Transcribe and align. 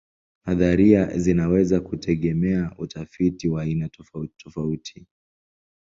Nadharia 0.45 1.17
zinaweza 1.17 1.79
kutegemea 1.81 2.75
utafiti 2.77 3.47
wa 3.49 3.61
aina 3.61 3.89
tofautitofauti. 3.89 5.07